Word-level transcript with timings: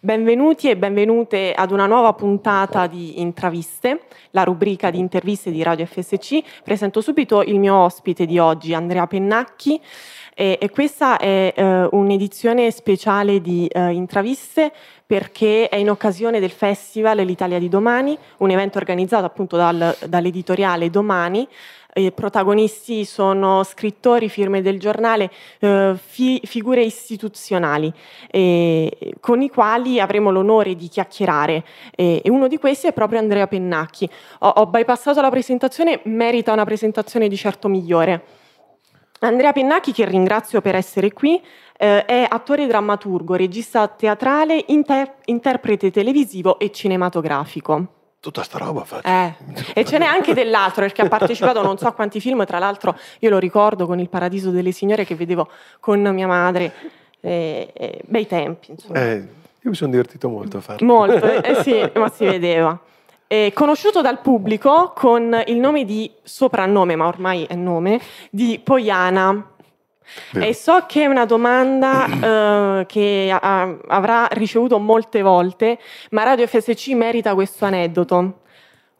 Benvenuti 0.00 0.70
e 0.70 0.76
benvenute 0.76 1.52
ad 1.52 1.72
una 1.72 1.86
nuova 1.86 2.12
puntata 2.12 2.86
di 2.86 3.20
Intraviste, 3.20 4.02
la 4.30 4.44
rubrica 4.44 4.90
di 4.90 4.98
interviste 5.00 5.50
di 5.50 5.60
Radio 5.60 5.86
FSC. 5.86 6.62
Presento 6.62 7.00
subito 7.00 7.42
il 7.42 7.58
mio 7.58 7.74
ospite 7.74 8.24
di 8.24 8.38
oggi, 8.38 8.74
Andrea 8.74 9.08
Pennacchi, 9.08 9.80
e, 10.40 10.56
e 10.60 10.70
questa 10.70 11.18
è 11.18 11.52
eh, 11.52 11.88
un'edizione 11.90 12.70
speciale 12.70 13.40
di 13.40 13.66
eh, 13.66 13.90
Intraviste 13.90 14.70
perché 15.04 15.68
è 15.68 15.74
in 15.74 15.90
occasione 15.90 16.38
del 16.38 16.52
Festival 16.52 17.16
L'Italia 17.26 17.58
di 17.58 17.68
Domani, 17.68 18.16
un 18.36 18.50
evento 18.50 18.78
organizzato 18.78 19.24
appunto 19.24 19.56
dal, 19.56 19.96
dall'editoriale 20.06 20.90
Domani, 20.90 21.48
i 21.94 22.12
protagonisti 22.12 23.04
sono 23.04 23.64
scrittori, 23.64 24.28
firme 24.28 24.62
del 24.62 24.78
giornale, 24.78 25.28
eh, 25.58 25.94
fi- 26.00 26.40
figure 26.44 26.84
istituzionali 26.84 27.92
eh, 28.30 29.14
con 29.18 29.42
i 29.42 29.48
quali 29.48 29.98
avremo 29.98 30.30
l'onore 30.30 30.76
di 30.76 30.86
chiacchierare 30.86 31.64
e 31.96 32.22
uno 32.26 32.46
di 32.46 32.58
questi 32.58 32.86
è 32.86 32.92
proprio 32.92 33.18
Andrea 33.18 33.48
Pennacchi. 33.48 34.08
Ho, 34.40 34.48
ho 34.48 34.66
bypassato 34.66 35.20
la 35.20 35.30
presentazione, 35.30 35.98
merita 36.04 36.52
una 36.52 36.64
presentazione 36.64 37.26
di 37.26 37.36
certo 37.36 37.66
migliore. 37.66 38.46
Andrea 39.20 39.52
Pennacchi, 39.52 39.92
che 39.92 40.04
ringrazio 40.04 40.60
per 40.60 40.74
essere 40.74 41.12
qui, 41.12 41.40
eh, 41.76 42.04
è 42.04 42.26
attore 42.28 42.66
drammaturgo, 42.66 43.34
regista 43.34 43.88
teatrale, 43.88 44.64
inter- 44.68 45.16
interprete 45.24 45.90
televisivo 45.90 46.58
e 46.58 46.70
cinematografico 46.70 47.96
tutta 48.20 48.42
sta 48.42 48.58
roba 48.58 48.84
faccio. 48.84 49.08
Eh. 49.08 49.34
E 49.74 49.84
ce 49.84 49.98
n'è 49.98 50.04
anche 50.04 50.34
dell'altro 50.34 50.82
perché 50.82 51.02
ha 51.02 51.08
partecipato 51.08 51.60
a 51.60 51.62
non 51.62 51.78
so 51.78 51.92
quanti 51.92 52.20
film, 52.20 52.44
tra 52.44 52.58
l'altro 52.58 52.96
io 53.20 53.30
lo 53.30 53.38
ricordo 53.38 53.86
con 53.86 53.98
Il 54.00 54.08
Paradiso 54.08 54.50
delle 54.50 54.72
Signore 54.72 55.04
che 55.04 55.14
vedevo 55.14 55.48
con 55.80 56.00
mia 56.00 56.26
madre, 56.26 56.72
eh, 57.20 57.70
eh, 57.72 58.00
bei 58.04 58.26
tempi. 58.26 58.74
Eh, 58.92 59.28
io 59.60 59.70
mi 59.70 59.74
sono 59.74 59.90
divertito 59.90 60.28
molto 60.28 60.58
a 60.58 60.60
farlo. 60.60 60.86
Molto, 60.86 61.26
eh 61.26 61.54
sì, 61.62 61.90
ma 61.94 62.08
si 62.08 62.24
vedeva. 62.24 62.78
Conosciuto 63.52 64.00
dal 64.00 64.20
pubblico 64.20 64.92
con 64.94 65.42
il 65.46 65.58
nome 65.58 65.84
di 65.84 66.10
soprannome, 66.22 66.96
ma 66.96 67.06
ormai 67.06 67.44
è 67.44 67.54
nome, 67.54 68.00
di 68.30 68.60
Poiana. 68.62 69.52
Vero. 70.32 70.46
E 70.46 70.54
so 70.54 70.84
che 70.86 71.02
è 71.02 71.06
una 71.06 71.26
domanda 71.26 72.06
uh, 72.80 72.84
che 72.88 73.30
a, 73.30 73.76
avrà 73.88 74.26
ricevuto 74.30 74.78
molte 74.78 75.20
volte, 75.20 75.78
ma 76.10 76.22
Radio 76.22 76.46
FSC 76.46 76.88
merita 76.94 77.34
questo 77.34 77.66
aneddoto. 77.66 78.40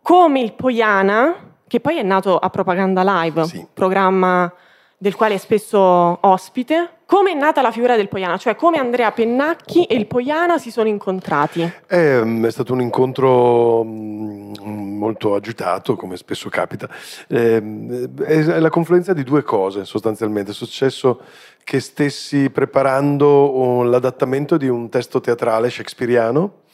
Come 0.02 0.40
il 0.40 0.52
Poiana, 0.52 1.54
che 1.66 1.80
poi 1.80 1.96
è 1.96 2.02
nato 2.02 2.36
a 2.36 2.50
Propaganda 2.50 3.02
Live, 3.22 3.44
sì. 3.44 3.66
programma 3.72 4.52
del 4.98 5.14
quale 5.14 5.34
è 5.34 5.38
spesso 5.38 5.78
ospite, 6.20 6.97
come 7.08 7.32
è 7.32 7.34
nata 7.34 7.62
la 7.62 7.70
figura 7.70 7.96
del 7.96 8.06
Poiana? 8.06 8.36
Cioè 8.36 8.54
come 8.54 8.76
Andrea 8.76 9.10
Pennacchi 9.12 9.84
e 9.84 9.94
il 9.94 10.06
Poiana 10.06 10.58
si 10.58 10.70
sono 10.70 10.90
incontrati? 10.90 11.62
È, 11.86 12.20
mm, 12.22 12.44
è 12.44 12.50
stato 12.50 12.74
un 12.74 12.82
incontro 12.82 13.82
mm, 13.82 14.52
molto 14.98 15.34
agitato, 15.34 15.96
come 15.96 16.18
spesso 16.18 16.50
capita. 16.50 16.86
Ehm, 17.28 18.14
è 18.20 18.58
la 18.58 18.68
confluenza 18.68 19.14
di 19.14 19.22
due 19.22 19.42
cose 19.42 19.86
sostanzialmente. 19.86 20.50
È 20.50 20.54
successo 20.54 21.22
che 21.64 21.80
stessi 21.80 22.50
preparando 22.50 23.84
l'adattamento 23.84 24.58
di 24.58 24.68
un 24.68 24.90
testo 24.90 25.22
teatrale 25.22 25.70
shakespeariano 25.70 26.64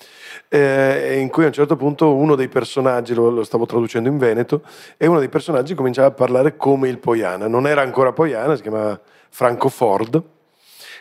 eh, 0.48 1.19
in 1.21 1.29
cui 1.31 1.45
a 1.45 1.47
un 1.47 1.53
certo 1.53 1.77
punto 1.77 2.13
uno 2.13 2.35
dei 2.35 2.48
personaggi, 2.48 3.15
lo, 3.15 3.31
lo, 3.31 3.45
stavo 3.45 3.67
traducendo 3.67 4.09
in 4.09 4.19
veneto, 4.19 4.63
e 4.97 5.07
uno 5.07 5.21
dei 5.21 5.29
personaggi 5.29 5.75
cominciava 5.75 6.09
a 6.09 6.13
parlare 6.13 6.57
come 6.57 6.89
il 6.89 6.98
Poiana. 6.98 7.47
Non 7.47 7.69
era 7.69 7.83
ancora 7.83 8.13
Poiana, 8.13 8.57
si 8.57 8.63
chiamava 8.63 9.01
Franco 9.35 9.69
Ford, 9.69 10.23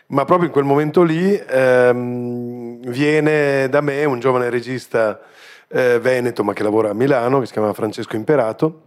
ma 0.07 0.25
proprio 0.25 0.47
in 0.47 0.51
quel 0.51 0.63
momento 0.63 1.03
lì 1.03 1.39
ehm, 1.39 2.79
viene 2.79 3.69
da 3.69 3.79
me 3.79 4.05
un 4.05 4.19
giovane 4.19 4.49
regista 4.49 5.19
eh, 5.67 5.99
veneto, 5.99 6.43
ma 6.43 6.53
che 6.53 6.63
lavora 6.63 6.89
a 6.89 6.93
Milano, 6.93 7.39
che 7.39 7.45
si 7.45 7.51
chiama 7.51 7.73
Francesco 7.73 8.15
Imperato, 8.15 8.85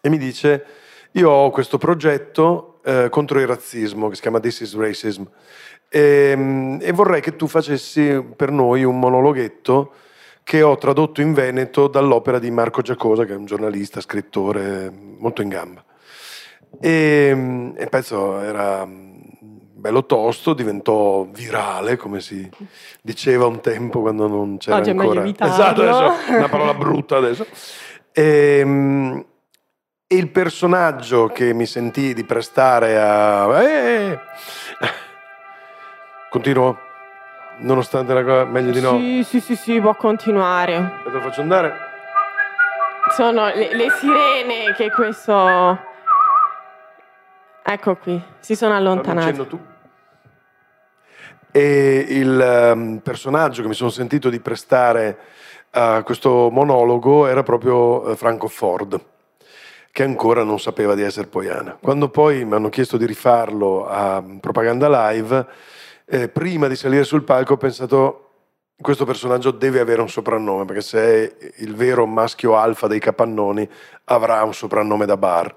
e 0.00 0.08
mi 0.08 0.16
dice, 0.16 0.64
io 1.10 1.28
ho 1.28 1.50
questo 1.50 1.76
progetto 1.76 2.78
eh, 2.84 3.08
contro 3.10 3.40
il 3.40 3.48
razzismo, 3.48 4.08
che 4.08 4.14
si 4.14 4.20
chiama 4.20 4.38
This 4.38 4.60
is 4.60 4.76
Racism, 4.76 5.24
e, 5.88 6.30
ehm, 6.30 6.78
e 6.80 6.92
vorrei 6.92 7.20
che 7.20 7.34
tu 7.34 7.48
facessi 7.48 8.22
per 8.36 8.52
noi 8.52 8.84
un 8.84 8.96
monologhetto 8.96 9.92
che 10.44 10.62
ho 10.62 10.76
tradotto 10.76 11.20
in 11.20 11.32
veneto 11.32 11.88
dall'opera 11.88 12.38
di 12.38 12.52
Marco 12.52 12.80
Giacosa, 12.80 13.24
che 13.24 13.32
è 13.32 13.36
un 13.36 13.44
giornalista, 13.44 14.00
scrittore 14.00 14.88
molto 15.18 15.42
in 15.42 15.48
gamba. 15.48 15.84
E, 16.80 17.72
e 17.76 17.82
il 17.82 17.88
pezzo 17.88 18.40
era 18.40 18.86
bello 19.82 20.06
tosto, 20.06 20.54
diventò 20.54 21.24
virale, 21.24 21.96
come 21.96 22.20
si 22.20 22.48
diceva 23.02 23.46
un 23.46 23.60
tempo 23.60 24.00
quando 24.00 24.28
non 24.28 24.56
c'era 24.56 24.76
Oggi 24.76 24.90
ancora. 24.90 25.24
Esatto, 25.24 25.82
adesso, 25.82 26.36
una 26.36 26.48
parola 26.48 26.72
brutta 26.72 27.16
adesso. 27.16 27.44
E, 28.12 29.24
e, 30.06 30.16
il 30.16 30.28
personaggio 30.28 31.26
che 31.26 31.52
mi 31.52 31.66
sentii 31.66 32.14
di 32.14 32.22
prestare 32.22 32.96
a... 32.96 33.60
Eh, 33.60 34.20
continuo? 36.30 36.78
Nonostante 37.58 38.14
la 38.14 38.22
cosa, 38.22 38.44
meglio 38.44 38.70
di 38.70 38.80
no? 38.80 38.96
Sì, 38.98 39.24
sì, 39.24 39.40
sì, 39.40 39.56
sì, 39.56 39.80
può 39.80 39.96
continuare. 39.96 41.00
Te 41.02 41.10
lo 41.10 41.20
faccio 41.20 41.40
andare? 41.40 41.74
Sono 43.16 43.46
le, 43.46 43.74
le 43.74 43.90
sirene 43.90 44.74
che 44.76 44.92
questo... 44.92 45.90
Ecco 47.72 47.96
qui, 47.96 48.22
si 48.40 48.54
sono 48.54 48.76
allontanati. 48.76 49.46
tu? 49.46 49.58
E 51.50 52.04
il 52.06 52.72
um, 52.74 52.98
personaggio 52.98 53.62
che 53.62 53.68
mi 53.68 53.72
sono 53.72 53.88
sentito 53.88 54.28
di 54.28 54.40
prestare 54.40 55.16
a 55.70 56.02
questo 56.02 56.50
monologo 56.50 57.26
era 57.26 57.42
proprio 57.42 58.10
uh, 58.10 58.14
Franco 58.14 58.48
Ford, 58.48 59.00
che 59.90 60.02
ancora 60.02 60.44
non 60.44 60.60
sapeva 60.60 60.94
di 60.94 61.00
essere 61.00 61.28
Poiana. 61.28 61.78
Quando 61.80 62.10
poi 62.10 62.44
mi 62.44 62.52
hanno 62.52 62.68
chiesto 62.68 62.98
di 62.98 63.06
rifarlo 63.06 63.86
a 63.88 64.22
Propaganda 64.38 65.10
Live, 65.10 65.46
eh, 66.04 66.28
prima 66.28 66.68
di 66.68 66.76
salire 66.76 67.04
sul 67.04 67.24
palco 67.24 67.54
ho 67.54 67.56
pensato 67.56 68.32
questo 68.82 69.06
personaggio 69.06 69.50
deve 69.50 69.80
avere 69.80 70.02
un 70.02 70.10
soprannome, 70.10 70.66
perché 70.66 70.82
se 70.82 71.00
è 71.00 71.36
il 71.62 71.74
vero 71.74 72.04
maschio 72.04 72.54
alfa 72.54 72.86
dei 72.86 73.00
capannoni 73.00 73.66
avrà 74.04 74.42
un 74.42 74.52
soprannome 74.52 75.06
da 75.06 75.16
bar 75.16 75.54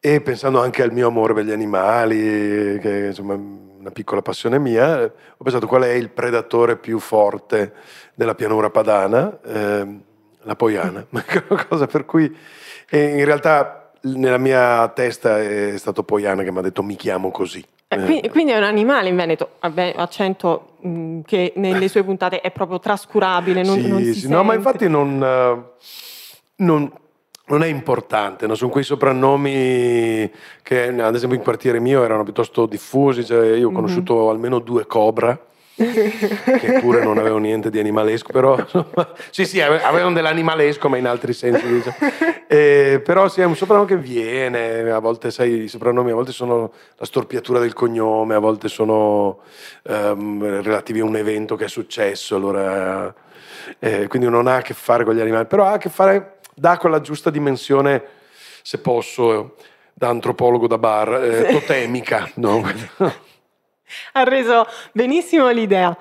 e 0.00 0.20
pensando 0.22 0.60
anche 0.60 0.82
al 0.82 0.92
mio 0.92 1.08
amore 1.08 1.34
per 1.34 1.44
gli 1.44 1.52
animali, 1.52 2.78
che 2.80 3.06
insomma 3.08 3.34
è 3.34 3.36
una 3.36 3.90
piccola 3.90 4.22
passione 4.22 4.58
mia, 4.58 5.04
ho 5.04 5.42
pensato 5.42 5.66
qual 5.66 5.82
è 5.82 5.90
il 5.90 6.08
predatore 6.08 6.76
più 6.76 6.98
forte 6.98 7.74
della 8.14 8.34
pianura 8.34 8.70
padana, 8.70 9.38
eh, 9.44 9.86
la 10.42 10.56
poiana, 10.56 11.06
cosa 11.68 11.86
per 11.86 12.06
cui 12.06 12.24
in 12.92 13.24
realtà 13.24 13.92
nella 14.02 14.38
mia 14.38 14.88
testa 14.88 15.38
è 15.38 15.76
stato 15.76 16.02
Poiana 16.02 16.42
che 16.42 16.50
mi 16.50 16.58
ha 16.58 16.62
detto 16.62 16.82
mi 16.82 16.96
chiamo 16.96 17.30
così. 17.30 17.64
Eh, 17.88 18.30
quindi, 18.30 18.52
è 18.52 18.56
un 18.56 18.62
animale 18.62 19.08
in 19.08 19.16
Veneto, 19.16 19.56
accento 19.58 20.76
mh, 20.80 21.20
che 21.22 21.52
nelle 21.56 21.88
sue 21.88 22.04
puntate 22.04 22.40
è 22.40 22.52
proprio 22.52 22.78
trascurabile. 22.78 23.62
Non, 23.62 23.80
sì, 23.80 23.88
non 23.88 24.02
si 24.04 24.14
sì, 24.14 24.28
no, 24.28 24.44
ma 24.44 24.54
infatti 24.54 24.88
non, 24.88 25.18
non 26.56 26.92
non 27.50 27.64
è 27.64 27.66
importante, 27.66 28.46
no? 28.46 28.54
sono 28.54 28.70
quei 28.70 28.84
soprannomi 28.84 30.30
che 30.62 30.88
ad 30.88 31.14
esempio 31.14 31.36
in 31.36 31.42
quartiere 31.42 31.80
mio 31.80 32.04
erano 32.04 32.22
piuttosto 32.22 32.66
diffusi, 32.66 33.24
cioè 33.24 33.56
io 33.56 33.66
ho 33.66 33.70
mhm. 33.70 33.74
conosciuto 33.74 34.14
mm-hmm. 34.14 34.28
almeno 34.28 34.58
due 34.60 34.86
cobra, 34.86 35.38
che 35.74 36.78
pure 36.80 37.02
non 37.02 37.18
avevano 37.18 37.40
niente 37.40 37.70
di 37.70 37.78
animalesco, 37.78 38.32
però 38.32 38.56
insomma, 38.58 39.12
sì 39.30 39.46
sì 39.46 39.60
avevano 39.60 40.12
dell'animalesco 40.12 40.88
ma 40.88 40.98
in 40.98 41.06
altri 41.06 41.32
sensi 41.32 41.66
diciamo. 41.66 41.96
eh, 42.46 43.00
però 43.02 43.28
sì 43.28 43.40
è 43.40 43.44
un 43.44 43.56
soprannome 43.56 43.88
che 43.88 43.96
viene, 43.96 44.88
a 44.90 44.98
volte 45.00 45.30
sai 45.30 45.62
i 45.62 45.68
soprannomi 45.68 46.10
a 46.10 46.14
volte 46.14 46.32
sono 46.32 46.72
la 46.96 47.04
storpiatura 47.04 47.58
del 47.58 47.72
cognome, 47.72 48.34
a 48.34 48.38
volte 48.38 48.68
sono 48.68 49.40
ehm, 49.82 50.62
relativi 50.62 51.00
a 51.00 51.04
un 51.04 51.16
evento 51.16 51.56
che 51.56 51.64
è 51.64 51.68
successo, 51.68 52.36
allora, 52.36 53.12
eh, 53.80 54.06
quindi 54.06 54.28
non 54.28 54.46
ha 54.46 54.56
a 54.56 54.62
che 54.62 54.74
fare 54.74 55.04
con 55.04 55.14
gli 55.14 55.20
animali, 55.20 55.46
però 55.46 55.64
ha 55.64 55.72
a 55.72 55.78
che 55.78 55.88
fare 55.88 56.39
dà 56.60 56.76
quella 56.76 57.00
giusta 57.00 57.30
dimensione, 57.30 58.04
se 58.62 58.78
posso, 58.78 59.56
da 59.94 60.08
antropologo 60.08 60.66
da 60.66 60.76
bar, 60.76 61.14
eh, 61.14 61.52
totemica. 61.52 62.30
No? 62.34 62.62
ha 64.12 64.22
reso 64.24 64.66
benissimo 64.92 65.48
l'idea. 65.48 65.96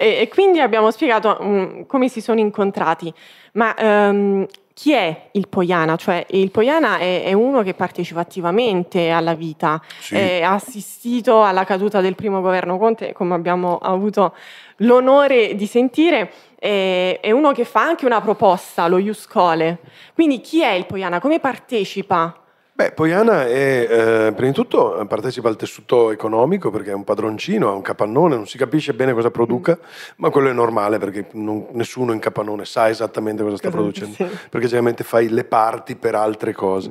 E, 0.00 0.20
e 0.22 0.28
quindi 0.28 0.60
abbiamo 0.60 0.90
spiegato 0.90 1.36
um, 1.40 1.84
come 1.86 2.08
si 2.08 2.22
sono 2.22 2.40
incontrati. 2.40 3.12
Ma 3.52 3.74
um, 3.78 4.46
chi 4.72 4.94
è 4.94 5.28
il 5.32 5.46
Poiana? 5.46 5.96
Cioè, 5.96 6.24
il 6.30 6.50
Poiana 6.50 6.96
è, 6.96 7.24
è 7.24 7.34
uno 7.34 7.62
che 7.62 7.74
partecipa 7.74 8.20
attivamente 8.20 9.10
alla 9.10 9.34
vita, 9.34 9.78
sì. 9.98 10.16
ha 10.16 10.54
assistito 10.54 11.42
alla 11.42 11.64
caduta 11.64 12.00
del 12.00 12.14
primo 12.14 12.40
governo 12.40 12.78
Conte, 12.78 13.12
come 13.12 13.34
abbiamo 13.34 13.76
avuto 13.76 14.34
l'onore 14.76 15.54
di 15.54 15.66
sentire, 15.66 16.32
è 16.58 17.30
uno 17.30 17.52
che 17.52 17.66
fa 17.66 17.82
anche 17.82 18.06
una 18.06 18.22
proposta, 18.22 18.88
lo 18.88 18.96
Iuscole. 18.96 19.80
Quindi 20.14 20.40
chi 20.40 20.62
è 20.62 20.70
il 20.70 20.86
Poiana? 20.86 21.20
Come 21.20 21.40
partecipa 21.40 22.39
Beh, 22.80 22.92
Poiana 22.92 23.46
è, 23.46 23.86
eh, 23.90 24.32
prima 24.32 24.48
di 24.48 24.54
tutto 24.54 25.04
partecipa 25.06 25.50
al 25.50 25.56
tessuto 25.56 26.10
economico 26.12 26.70
perché 26.70 26.92
è 26.92 26.94
un 26.94 27.04
padroncino, 27.04 27.68
ha 27.68 27.74
un 27.74 27.82
capannone, 27.82 28.36
non 28.36 28.46
si 28.46 28.56
capisce 28.56 28.94
bene 28.94 29.12
cosa 29.12 29.30
produca, 29.30 29.78
mm. 29.78 30.12
ma 30.16 30.30
quello 30.30 30.48
è 30.48 30.54
normale 30.54 30.96
perché 30.96 31.26
non, 31.32 31.66
nessuno 31.72 32.14
in 32.14 32.20
capannone 32.20 32.64
sa 32.64 32.88
esattamente 32.88 33.42
cosa 33.42 33.58
sta 33.58 33.68
esatto, 33.68 33.82
producendo, 33.82 34.14
sì. 34.14 34.24
perché 34.48 34.66
generalmente 34.66 35.04
fai 35.04 35.28
le 35.28 35.44
parti 35.44 35.94
per 35.94 36.14
altre 36.14 36.54
cose. 36.54 36.90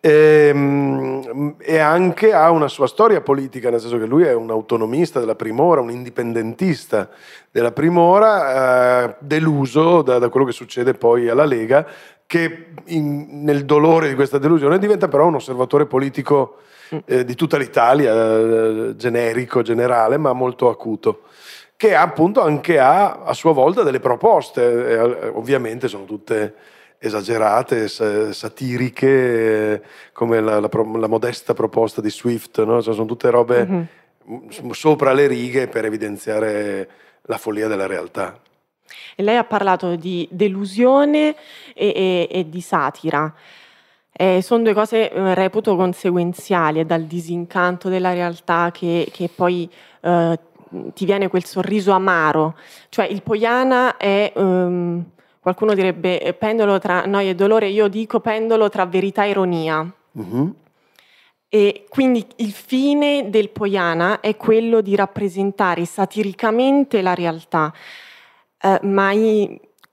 E, 0.00 0.50
ehm, 0.54 1.56
e, 1.58 1.78
anche 1.78 2.32
ha 2.32 2.52
una 2.52 2.68
sua 2.68 2.86
storia 2.86 3.20
politica, 3.20 3.70
nel 3.70 3.80
senso 3.80 3.98
che 3.98 4.06
lui 4.06 4.22
è 4.22 4.32
un 4.32 4.50
autonomista 4.50 5.18
della 5.18 5.34
primora, 5.34 5.80
un 5.80 5.90
indipendentista 5.90 7.10
della 7.50 7.72
primora, 7.72 9.02
eh, 9.02 9.16
deluso 9.18 10.02
da, 10.02 10.20
da 10.20 10.28
quello 10.28 10.46
che 10.46 10.52
succede 10.52 10.94
poi 10.94 11.28
alla 11.28 11.44
Lega, 11.44 11.84
che 12.28 12.66
in, 12.88 13.42
nel 13.42 13.64
dolore 13.64 14.06
di 14.08 14.14
questa 14.14 14.36
delusione 14.36 14.78
diventa 14.78 15.08
però 15.08 15.26
un 15.26 15.36
osservatore 15.36 15.86
politico 15.86 16.58
mm. 16.94 16.98
eh, 17.06 17.24
di 17.24 17.34
tutta 17.34 17.56
l'Italia, 17.56 18.12
eh, 18.12 18.96
generico, 18.96 19.62
generale, 19.62 20.18
ma 20.18 20.34
molto 20.34 20.68
acuto, 20.68 21.22
che 21.74 21.94
appunto 21.94 22.42
anche 22.42 22.78
ha 22.78 23.22
a 23.22 23.32
sua 23.32 23.52
volta 23.52 23.82
delle 23.82 23.98
proposte, 23.98 24.62
eh, 24.62 25.28
ovviamente 25.28 25.88
sono 25.88 26.04
tutte 26.04 26.54
esagerate, 26.98 27.88
satiriche, 27.88 29.72
eh, 29.72 29.82
come 30.12 30.42
la, 30.42 30.60
la, 30.60 30.68
la, 30.70 31.06
modesta 31.06 31.54
proposta 31.54 32.02
di 32.02 32.10
Swift, 32.10 32.62
no? 32.62 32.82
cioè, 32.82 32.92
sono 32.92 33.06
tutte 33.06 33.30
robe 33.30 33.66
mm-hmm. 33.66 34.70
sopra 34.72 35.14
le 35.14 35.28
righe 35.28 35.66
per 35.66 35.86
evidenziare 35.86 36.88
la 37.22 37.38
follia 37.38 37.68
della 37.68 37.86
realtà. 37.86 38.38
E 39.14 39.22
lei 39.22 39.36
ha 39.36 39.44
parlato 39.44 39.96
di 39.96 40.28
delusione 40.30 41.34
e, 41.74 41.92
e, 41.94 42.28
e 42.30 42.48
di 42.48 42.60
satira. 42.60 43.32
Eh, 44.12 44.42
sono 44.42 44.64
due 44.64 44.74
cose, 44.74 45.12
eh, 45.12 45.34
reputo, 45.34 45.76
conseguenziali, 45.76 46.80
è 46.80 46.84
dal 46.84 47.04
disincanto 47.04 47.88
della 47.88 48.12
realtà 48.12 48.70
che, 48.72 49.08
che 49.12 49.30
poi 49.32 49.70
eh, 50.00 50.38
ti 50.92 51.04
viene 51.04 51.28
quel 51.28 51.44
sorriso 51.44 51.92
amaro. 51.92 52.56
Cioè 52.88 53.06
il 53.06 53.22
Poiana 53.22 53.96
è, 53.96 54.32
um, 54.34 55.04
qualcuno 55.40 55.74
direbbe, 55.74 56.20
eh, 56.20 56.34
pendolo 56.34 56.78
tra 56.78 57.04
noia 57.06 57.30
e 57.30 57.34
dolore, 57.34 57.68
io 57.68 57.88
dico 57.88 58.18
pendolo 58.18 58.68
tra 58.68 58.86
verità 58.86 59.24
e 59.24 59.30
ironia. 59.30 59.88
Uh-huh. 60.12 60.54
E 61.48 61.86
quindi 61.88 62.26
il 62.36 62.52
fine 62.52 63.30
del 63.30 63.50
Poiana 63.50 64.20
è 64.20 64.36
quello 64.36 64.80
di 64.80 64.94
rappresentare 64.96 65.84
satiricamente 65.84 67.00
la 67.00 67.14
realtà. 67.14 67.72
Eh, 68.60 68.78
ma 68.82 69.12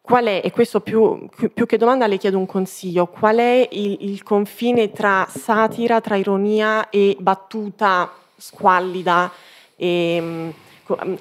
qual 0.06 0.26
è, 0.26 0.42
e 0.44 0.52
questo 0.52 0.82
più, 0.82 1.28
più, 1.54 1.66
che 1.66 1.78
domanda 1.78 2.06
le 2.08 2.18
chiedo 2.18 2.38
un 2.38 2.46
consiglio, 2.46 3.08
qual 3.08 3.38
è 3.38 3.68
il, 3.72 3.98
il 4.02 4.24
confine 4.24 4.92
tra 4.92 5.28
satira, 5.28 6.00
tra 6.00 6.16
ironia 6.16 6.90
e 6.90 7.18
battuta 7.20 8.12
squallida 8.38 9.32
e 9.76 10.18
um, 10.22 10.54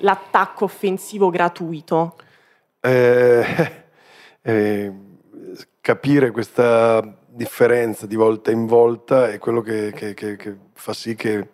l'attacco 0.01 0.65
offensivo 0.65 1.31
gratuito? 1.31 2.17
Eh, 2.81 3.73
eh, 4.43 4.93
capire 5.81 6.31
questa 6.31 7.03
differenza 7.27 8.07
di 8.07 8.17
volta 8.17 8.51
in 8.51 8.67
volta 8.67 9.31
è 9.31 9.39
quello 9.39 9.63
che, 9.63 9.93
che, 9.95 10.13
che, 10.13 10.37
che 10.37 10.57
fa 10.75 10.93
sì 10.93 11.15
che 11.15 11.49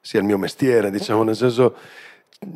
sia 0.00 0.18
il 0.18 0.26
mio 0.26 0.38
mestiere, 0.38 0.90
diciamo, 0.90 1.22
nel 1.22 1.36
senso 1.36 1.76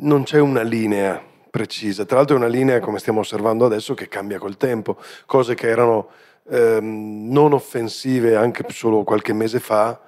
non 0.01 0.23
c'è 0.23 0.39
una 0.39 0.61
linea 0.61 1.19
precisa. 1.49 2.05
Tra 2.05 2.17
l'altro 2.17 2.35
è 2.35 2.39
una 2.39 2.47
linea, 2.47 2.79
come 2.79 2.99
stiamo 2.99 3.19
osservando 3.19 3.65
adesso, 3.65 3.93
che 3.93 4.07
cambia 4.07 4.37
col 4.37 4.57
tempo. 4.57 4.97
Cose 5.25 5.55
che 5.55 5.67
erano 5.67 6.09
ehm, 6.49 7.29
non 7.29 7.53
offensive 7.53 8.35
anche 8.35 8.63
solo 8.69 9.03
qualche 9.03 9.33
mese 9.33 9.59
fa, 9.59 9.99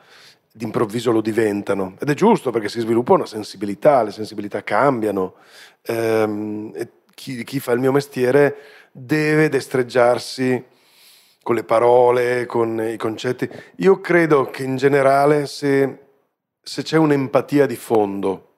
d'improvviso 0.51 1.11
lo 1.11 1.21
diventano. 1.21 1.95
Ed 1.99 2.09
è 2.09 2.13
giusto 2.13 2.51
perché 2.51 2.69
si 2.69 2.79
sviluppa 2.79 3.13
una 3.13 3.25
sensibilità, 3.25 4.03
le 4.03 4.11
sensibilità 4.11 4.63
cambiano. 4.63 5.35
Ehm, 5.83 6.73
chi, 7.13 7.43
chi 7.43 7.59
fa 7.59 7.71
il 7.71 7.79
mio 7.79 7.91
mestiere 7.91 8.57
deve 8.91 9.49
destreggiarsi 9.49 10.63
con 11.43 11.55
le 11.55 11.63
parole, 11.63 12.45
con 12.45 12.81
i 12.81 12.97
concetti. 12.97 13.49
Io 13.77 13.99
credo 13.99 14.49
che 14.49 14.63
in 14.63 14.75
generale 14.75 15.47
se, 15.47 15.97
se 16.61 16.83
c'è 16.83 16.97
un'empatia 16.97 17.65
di 17.65 17.75
fondo, 17.75 18.50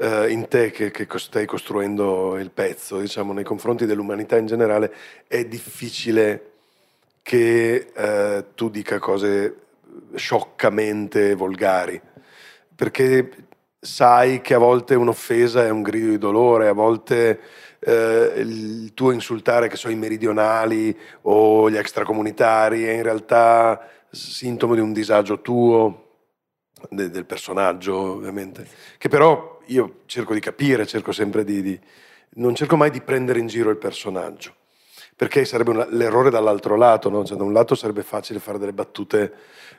eh, 0.00 0.30
in 0.30 0.48
te 0.48 0.70
che, 0.70 0.90
che, 0.90 1.06
stai 1.18 1.44
costruendo 1.44 2.38
il 2.38 2.50
pezzo, 2.50 2.98
diciamo, 2.98 3.34
nei 3.34 3.44
confronti 3.44 3.84
dell'umanità 3.84 4.38
in 4.38 4.46
generale, 4.46 4.92
è 5.26 5.44
difficile 5.44 6.52
che 7.22 7.92
eh, 7.94 8.44
tu 8.54 8.70
dica 8.70 8.98
cose 8.98 9.56
scioccamente 10.14 11.34
volgari, 11.34 12.00
perché 12.74 13.30
sai 13.78 14.40
che 14.40 14.54
a 14.54 14.58
volte 14.58 14.94
un'offesa 14.94 15.66
è 15.66 15.70
un 15.70 15.82
grido 15.82 16.08
di 16.08 16.18
dolore, 16.18 16.68
a 16.68 16.72
volte 16.72 17.40
eh, 17.78 18.32
il 18.36 18.94
tuo 18.94 19.12
insultare, 19.12 19.68
che 19.68 19.76
so, 19.76 19.90
i 19.90 19.96
meridionali 19.96 20.96
o 21.22 21.68
gli 21.68 21.76
extracomunitari, 21.76 22.84
è 22.84 22.92
in 22.92 23.02
realtà 23.02 23.86
sintomo 24.10 24.74
di 24.74 24.80
un 24.80 24.94
disagio 24.94 25.42
tuo, 25.42 26.08
de, 26.88 27.10
del 27.10 27.26
personaggio 27.26 27.96
ovviamente, 27.96 28.66
che 28.96 29.08
però 29.08 29.59
io 29.70 30.00
cerco 30.06 30.34
di 30.34 30.40
capire, 30.40 30.86
cerco 30.86 31.12
sempre 31.12 31.44
di, 31.44 31.62
di, 31.62 31.80
non 32.34 32.54
cerco 32.54 32.76
mai 32.76 32.90
di 32.90 33.00
prendere 33.00 33.38
in 33.38 33.46
giro 33.46 33.70
il 33.70 33.76
personaggio, 33.76 34.54
perché 35.16 35.44
sarebbe 35.44 35.70
un, 35.70 35.86
l'errore 35.90 36.30
dall'altro 36.30 36.76
lato, 36.76 37.08
no? 37.08 37.24
cioè, 37.24 37.36
da 37.36 37.44
un 37.44 37.52
lato 37.52 37.74
sarebbe 37.74 38.02
facile 38.02 38.38
fare 38.38 38.58
delle 38.58 38.72
battute 38.72 39.32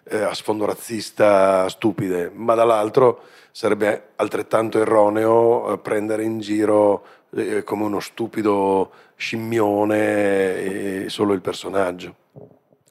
eh, 0.04 0.22
a 0.22 0.34
sfondo 0.34 0.66
razzista 0.66 1.68
stupide, 1.70 2.32
ma 2.34 2.56
dall'altro 2.56 3.24
sarebbe 3.52 4.10
altrettanto 4.16 4.80
erroneo 4.80 5.74
eh, 5.74 5.78
prendere 5.78 6.24
in 6.24 6.40
giro 6.40 7.06
eh, 7.36 7.64
come 7.64 7.84
uno 7.84 8.00
stupido 8.00 8.92
scimmione 9.16 11.10
solo 11.10 11.34
il 11.34 11.42
personaggio. 11.42 12.16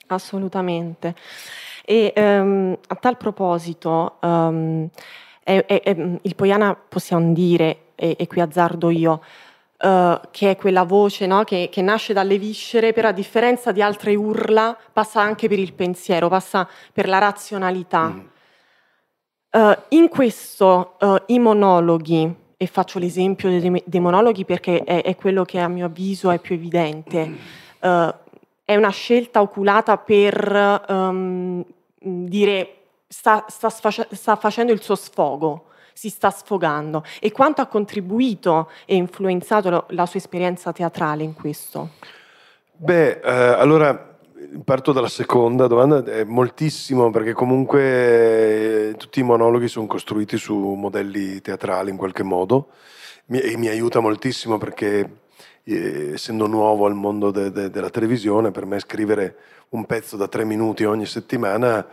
Assolutamente. 0.06 1.14
E 1.84 2.12
um, 2.16 2.76
a 2.86 2.94
tal 2.96 3.16
proposito, 3.16 4.18
um, 4.20 4.88
è, 5.50 5.66
è, 5.66 5.82
è, 5.82 6.18
il 6.22 6.34
Poiana 6.36 6.76
possiamo 6.76 7.32
dire, 7.32 7.86
e, 7.96 8.26
qui 8.28 8.40
azzardo 8.40 8.90
io, 8.90 9.20
uh, 9.80 10.20
che 10.30 10.50
è 10.50 10.56
quella 10.56 10.84
voce 10.84 11.26
no? 11.26 11.42
che, 11.42 11.68
che, 11.70 11.82
nasce 11.82 12.12
dalle 12.12 12.38
viscere, 12.38 12.92
però 12.92 13.08
a 13.08 13.12
differenza 13.12 13.72
di 13.72 13.82
altre 13.82 14.14
urla 14.14 14.76
passa 14.92 15.20
anche 15.20 15.48
per 15.48 15.58
il 15.58 15.72
pensiero, 15.72 16.28
passa 16.28 16.68
per 16.92 17.08
la 17.08 17.18
razionalità. 17.18 18.08
Mm. 18.08 18.18
Uh, 19.52 19.76
in 19.88 20.08
questo 20.08 20.96
uh, 21.00 21.16
i 21.26 21.40
monologhi, 21.40 22.32
e 22.56 22.66
faccio 22.66 23.00
l'esempio 23.00 23.48
dei, 23.48 23.82
dei 23.84 24.00
monologhi 24.00 24.44
perché 24.44 24.84
è, 24.84 25.02
è, 25.02 25.16
quello 25.16 25.44
che 25.44 25.58
a 25.58 25.66
mio 25.66 25.86
avviso 25.86 26.30
è 26.30 26.38
più 26.38 26.54
evidente, 26.54 27.58
è 27.80 28.76
una 28.76 28.90
scelta 28.90 29.40
oculata 29.40 29.96
per 29.96 30.84
um, 30.86 31.64
dire 31.98 32.79
sta, 33.12 33.44
sta, 33.48 33.68
sta 33.68 34.36
facendo 34.36 34.72
il 34.72 34.80
suo 34.80 34.94
sfogo, 34.94 35.66
si 35.92 36.08
sta 36.08 36.30
sfogando 36.30 37.04
e 37.18 37.32
quanto 37.32 37.60
ha 37.60 37.66
contribuito 37.66 38.70
e 38.86 38.94
influenzato 38.94 39.86
la 39.88 40.06
sua 40.06 40.20
esperienza 40.20 40.72
teatrale 40.72 41.24
in 41.24 41.34
questo? 41.34 41.90
Beh, 42.76 43.20
eh, 43.20 43.30
allora 43.30 44.16
parto 44.64 44.92
dalla 44.92 45.08
seconda 45.08 45.66
domanda, 45.66 46.02
è 46.04 46.24
moltissimo 46.24 47.10
perché 47.10 47.32
comunque 47.32 48.90
eh, 48.90 48.94
tutti 48.96 49.20
i 49.20 49.24
monologhi 49.24 49.68
sono 49.68 49.86
costruiti 49.86 50.38
su 50.38 50.56
modelli 50.56 51.40
teatrali 51.40 51.90
in 51.90 51.96
qualche 51.96 52.22
modo 52.22 52.68
mi, 53.26 53.40
e 53.40 53.56
mi 53.56 53.68
aiuta 53.68 54.00
moltissimo 54.00 54.56
perché 54.56 55.18
eh, 55.64 56.12
essendo 56.14 56.46
nuovo 56.46 56.86
al 56.86 56.94
mondo 56.94 57.30
de, 57.30 57.50
de, 57.50 57.70
della 57.70 57.90
televisione 57.90 58.50
per 58.52 58.66
me 58.66 58.78
scrivere 58.78 59.36
un 59.70 59.84
pezzo 59.84 60.16
da 60.16 60.28
tre 60.28 60.44
minuti 60.44 60.84
ogni 60.84 61.06
settimana 61.06 61.86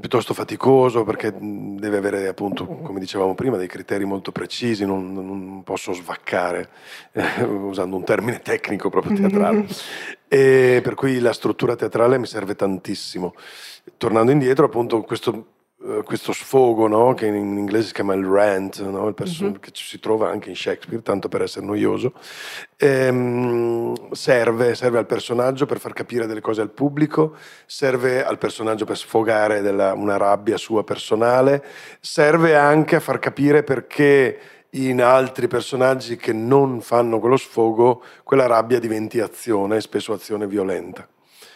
piuttosto 0.00 0.32
faticoso 0.34 1.04
perché 1.04 1.34
deve 1.36 1.96
avere 1.96 2.28
appunto, 2.28 2.66
come 2.66 3.00
dicevamo 3.00 3.34
prima, 3.34 3.56
dei 3.56 3.66
criteri 3.66 4.04
molto 4.04 4.32
precisi, 4.32 4.84
non, 4.84 5.12
non 5.12 5.62
posso 5.64 5.92
svaccare, 5.92 6.68
eh, 7.12 7.42
usando 7.42 7.96
un 7.96 8.04
termine 8.04 8.40
tecnico 8.40 8.90
proprio 8.90 9.16
teatrale. 9.16 9.66
e 10.28 10.80
per 10.82 10.94
cui 10.94 11.18
la 11.18 11.32
struttura 11.32 11.74
teatrale 11.74 12.18
mi 12.18 12.26
serve 12.26 12.54
tantissimo. 12.54 13.34
Tornando 13.96 14.30
indietro, 14.30 14.66
appunto, 14.66 15.02
questo 15.02 15.46
eh, 15.80 16.02
questo 16.02 16.32
sfogo 16.32 16.88
no? 16.88 17.14
che 17.14 17.26
in, 17.26 17.36
inglese 17.36 17.88
si 17.88 17.92
chiama 17.92 18.14
il 18.14 18.24
rant, 18.24 18.82
no? 18.82 19.06
il 19.06 19.14
perso- 19.14 19.44
mm-hmm. 19.44 19.54
che 19.60 19.70
si 19.72 20.00
trova 20.00 20.28
anche 20.28 20.48
in 20.48 20.56
Shakespeare, 20.56 21.02
tanto 21.02 21.28
per 21.28 21.42
essere 21.42 21.64
noioso, 21.64 22.14
ehm, 22.76 24.10
serve, 24.10 24.74
serve, 24.74 24.98
al 24.98 25.06
personaggio 25.06 25.66
per 25.66 25.78
far 25.78 25.92
capire 25.92 26.26
delle 26.26 26.40
cose 26.40 26.62
al 26.62 26.70
pubblico, 26.70 27.36
serve 27.64 28.24
al 28.24 28.38
personaggio 28.38 28.84
per 28.84 28.96
sfogare 28.96 29.60
della, 29.60 29.92
una 29.94 30.16
rabbia 30.16 30.56
sua 30.56 30.82
personale, 30.82 31.64
serve 32.00 32.56
anche 32.56 32.96
a 32.96 33.00
far 33.00 33.20
capire 33.20 33.62
perché 33.62 34.57
in 34.70 35.02
altri 35.02 35.48
personaggi 35.48 36.16
che 36.16 36.32
non 36.32 36.80
fanno 36.80 37.18
quello 37.20 37.36
sfogo, 37.36 38.02
quella 38.22 38.46
rabbia 38.46 38.78
diventi 38.78 39.20
azione, 39.20 39.80
spesso 39.80 40.12
azione 40.12 40.46
violenta. 40.46 41.06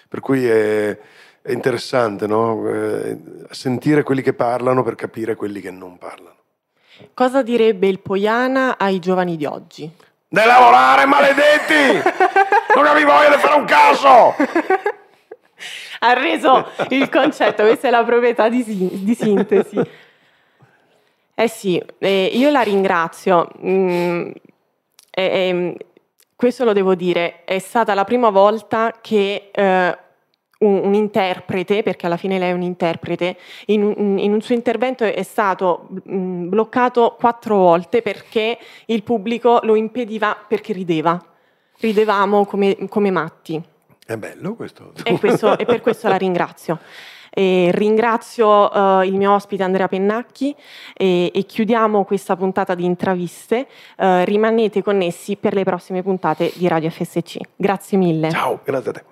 Per 0.08 0.20
cui 0.20 0.46
è 0.46 0.98
è 1.42 1.50
interessante, 1.50 2.28
no? 2.28 2.68
Eh, 2.68 3.18
sentire 3.50 4.04
quelli 4.04 4.22
che 4.22 4.32
parlano 4.32 4.84
per 4.84 4.94
capire 4.94 5.34
quelli 5.34 5.60
che 5.60 5.72
non 5.72 5.98
parlano. 5.98 6.36
Cosa 7.14 7.42
direbbe 7.42 7.88
il 7.88 7.98
Poiana 7.98 8.78
ai 8.78 9.00
giovani 9.00 9.36
di 9.36 9.44
oggi? 9.44 9.90
De 10.28 10.44
lavorare, 10.44 11.04
maledetti! 11.04 12.00
non 12.76 12.86
avevi 12.86 13.04
voglia 13.04 13.34
di 13.34 13.40
fare 13.42 13.54
un 13.58 13.64
caso! 13.64 14.34
ha 15.98 16.12
reso 16.12 16.68
il 16.90 17.08
concetto, 17.08 17.64
questa 17.64 17.88
è 17.88 17.90
la 17.90 18.04
proprietà 18.04 18.48
di, 18.48 18.62
di 19.02 19.14
sintesi. 19.16 19.76
Eh 21.42 21.48
sì, 21.48 21.82
eh, 21.98 22.30
io 22.34 22.50
la 22.50 22.60
ringrazio. 22.60 23.48
Mm, 23.66 24.30
eh, 25.10 25.76
questo 26.36 26.62
lo 26.62 26.72
devo 26.72 26.94
dire, 26.94 27.42
è 27.44 27.58
stata 27.58 27.94
la 27.94 28.04
prima 28.04 28.30
volta 28.30 28.94
che 29.00 29.50
eh, 29.52 29.98
un, 30.60 30.80
un, 30.84 30.94
interprete, 30.94 31.82
perché 31.82 32.06
alla 32.06 32.16
fine 32.16 32.38
lei 32.38 32.50
è 32.50 32.52
un 32.52 32.62
interprete, 32.62 33.36
in 33.66 33.82
un, 33.82 34.18
in 34.20 34.32
un 34.32 34.40
suo 34.40 34.54
intervento 34.54 35.02
è 35.02 35.22
stato 35.24 35.88
mh, 36.04 36.14
mm, 36.14 36.48
bloccato 36.48 37.16
quattro 37.18 37.56
volte 37.56 38.02
perché 38.02 38.56
il 38.86 39.02
pubblico 39.02 39.58
lo 39.64 39.74
impediva 39.74 40.36
perché 40.46 40.72
rideva. 40.72 41.20
Ridevamo 41.80 42.46
come, 42.46 42.86
come 42.88 43.10
matti. 43.10 43.60
È 44.04 44.16
bello 44.16 44.54
questo. 44.54 44.92
E, 45.04 45.18
questo, 45.18 45.56
e 45.56 45.64
per 45.64 45.80
questo 45.80 46.08
la 46.08 46.16
ringrazio. 46.16 46.78
E 47.34 47.70
ringrazio 47.72 48.70
uh, 48.70 49.02
il 49.02 49.16
mio 49.16 49.32
ospite 49.32 49.62
Andrea 49.62 49.88
Pennacchi 49.88 50.54
e, 50.92 51.30
e 51.34 51.42
chiudiamo 51.44 52.04
questa 52.04 52.36
puntata 52.36 52.74
di 52.74 52.84
intraviste. 52.84 53.66
Uh, 53.96 54.24
rimanete 54.24 54.82
connessi 54.82 55.36
per 55.36 55.54
le 55.54 55.64
prossime 55.64 56.02
puntate 56.02 56.52
di 56.54 56.68
Radio 56.68 56.90
FSC. 56.90 57.38
Grazie 57.56 57.96
mille. 57.96 58.30
Ciao, 58.30 58.60
grazie 58.62 58.90
a 58.90 58.92
te. 58.92 59.11